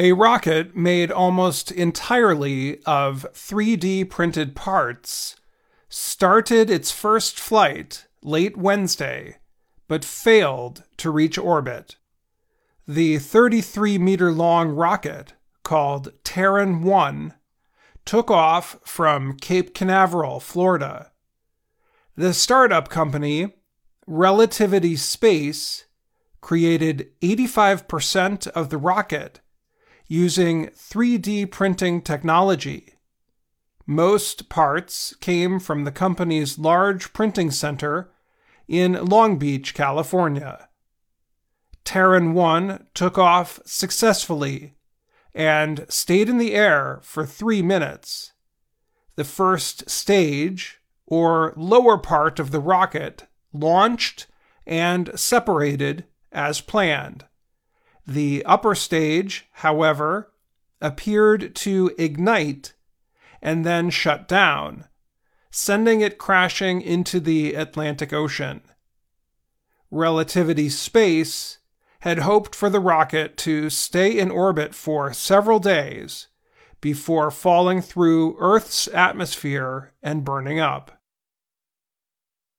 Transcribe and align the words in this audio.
A 0.00 0.12
rocket 0.12 0.76
made 0.76 1.10
almost 1.10 1.72
entirely 1.72 2.80
of 2.84 3.26
3D 3.34 4.08
printed 4.08 4.54
parts 4.54 5.34
started 5.88 6.70
its 6.70 6.92
first 6.92 7.40
flight 7.40 8.06
late 8.22 8.56
Wednesday, 8.56 9.38
but 9.88 10.04
failed 10.04 10.84
to 10.98 11.10
reach 11.10 11.36
orbit. 11.36 11.96
The 12.86 13.18
33 13.18 13.98
meter 13.98 14.30
long 14.30 14.68
rocket, 14.68 15.32
called 15.64 16.12
Terran 16.22 16.82
1, 16.82 17.34
took 18.04 18.30
off 18.30 18.78
from 18.84 19.36
Cape 19.36 19.74
Canaveral, 19.74 20.38
Florida. 20.38 21.10
The 22.14 22.32
startup 22.32 22.88
company, 22.88 23.52
Relativity 24.06 24.94
Space, 24.94 25.86
created 26.40 27.08
85% 27.20 28.46
of 28.46 28.70
the 28.70 28.78
rocket 28.78 29.40
using 30.08 30.66
3D 30.68 31.50
printing 31.50 32.00
technology. 32.02 32.94
Most 33.86 34.48
parts 34.48 35.14
came 35.20 35.60
from 35.60 35.84
the 35.84 35.92
company's 35.92 36.58
large 36.58 37.12
printing 37.12 37.50
center 37.50 38.10
in 38.66 39.04
Long 39.04 39.38
Beach, 39.38 39.74
California. 39.74 40.68
Terran 41.84 42.34
1 42.34 42.86
took 42.92 43.16
off 43.16 43.60
successfully 43.64 44.74
and 45.34 45.86
stayed 45.88 46.28
in 46.28 46.38
the 46.38 46.54
air 46.54 47.00
for 47.02 47.24
three 47.24 47.62
minutes. 47.62 48.32
The 49.16 49.24
first 49.24 49.88
stage, 49.88 50.80
or 51.06 51.54
lower 51.56 51.96
part 51.96 52.38
of 52.38 52.50
the 52.50 52.60
rocket, 52.60 53.26
launched 53.52 54.26
and 54.66 55.10
separated 55.18 56.04
as 56.30 56.60
planned. 56.60 57.24
The 58.08 58.42
upper 58.46 58.74
stage, 58.74 59.48
however, 59.52 60.32
appeared 60.80 61.54
to 61.56 61.94
ignite 61.98 62.72
and 63.42 63.66
then 63.66 63.90
shut 63.90 64.26
down, 64.26 64.86
sending 65.50 66.00
it 66.00 66.16
crashing 66.16 66.80
into 66.80 67.20
the 67.20 67.52
Atlantic 67.52 68.14
Ocean. 68.14 68.62
Relativity 69.90 70.70
Space 70.70 71.58
had 72.00 72.20
hoped 72.20 72.54
for 72.54 72.70
the 72.70 72.80
rocket 72.80 73.36
to 73.38 73.68
stay 73.68 74.18
in 74.18 74.30
orbit 74.30 74.74
for 74.74 75.12
several 75.12 75.58
days 75.58 76.28
before 76.80 77.30
falling 77.30 77.82
through 77.82 78.38
Earth's 78.38 78.88
atmosphere 78.88 79.92
and 80.02 80.24
burning 80.24 80.58
up. 80.58 81.02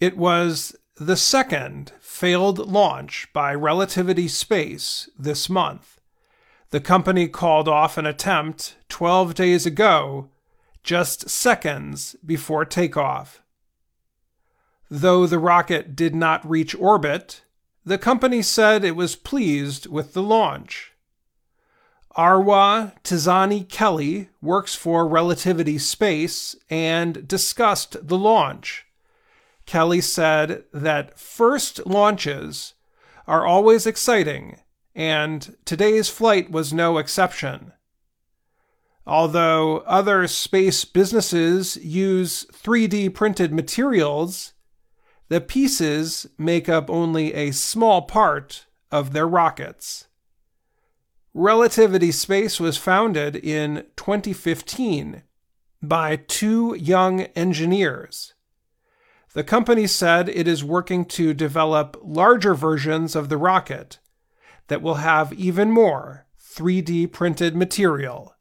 It 0.00 0.16
was 0.16 0.74
the 0.96 1.16
second 1.16 1.92
failed 2.00 2.58
launch 2.58 3.26
by 3.32 3.52
Relativity 3.52 4.28
Space 4.28 5.08
this 5.18 5.50
month. 5.50 6.00
The 6.70 6.80
company 6.80 7.26
called 7.26 7.68
off 7.68 7.98
an 7.98 8.06
attempt 8.06 8.76
12 8.88 9.34
days 9.34 9.66
ago, 9.66 10.28
just 10.84 11.28
seconds 11.28 12.14
before 12.24 12.64
takeoff. 12.64 13.42
Though 14.88 15.26
the 15.26 15.40
rocket 15.40 15.96
did 15.96 16.14
not 16.14 16.48
reach 16.48 16.76
orbit, 16.76 17.42
the 17.84 17.98
company 17.98 18.40
said 18.40 18.84
it 18.84 18.94
was 18.94 19.16
pleased 19.16 19.86
with 19.86 20.12
the 20.12 20.22
launch. 20.22 20.92
Arwa 22.16 22.92
Tizani 23.02 23.68
Kelly 23.68 24.28
works 24.40 24.76
for 24.76 25.08
Relativity 25.08 25.78
Space 25.78 26.54
and 26.70 27.26
discussed 27.26 27.96
the 28.06 28.16
launch. 28.16 28.83
Kelly 29.66 30.00
said 30.00 30.64
that 30.72 31.18
first 31.18 31.86
launches 31.86 32.74
are 33.26 33.46
always 33.46 33.86
exciting, 33.86 34.60
and 34.94 35.56
today's 35.64 36.08
flight 36.08 36.50
was 36.50 36.72
no 36.72 36.98
exception. 36.98 37.72
Although 39.06 39.78
other 39.80 40.26
space 40.26 40.84
businesses 40.84 41.76
use 41.76 42.44
3D 42.46 43.12
printed 43.12 43.52
materials, 43.52 44.52
the 45.28 45.40
pieces 45.40 46.26
make 46.38 46.68
up 46.68 46.88
only 46.88 47.34
a 47.34 47.50
small 47.50 48.02
part 48.02 48.66
of 48.90 49.12
their 49.12 49.28
rockets. 49.28 50.08
Relativity 51.32 52.12
Space 52.12 52.60
was 52.60 52.76
founded 52.76 53.34
in 53.34 53.86
2015 53.96 55.22
by 55.82 56.16
two 56.16 56.76
young 56.78 57.22
engineers 57.34 58.34
the 59.34 59.44
company 59.44 59.86
said 59.86 60.28
it 60.28 60.48
is 60.48 60.64
working 60.64 61.04
to 61.04 61.34
develop 61.34 61.96
larger 62.02 62.54
versions 62.54 63.14
of 63.14 63.28
the 63.28 63.36
rocket 63.36 63.98
that 64.68 64.80
will 64.80 64.94
have 64.94 65.32
even 65.32 65.70
more 65.70 66.26
3D 66.40 67.12
printed 67.12 67.56
material. 67.56 68.33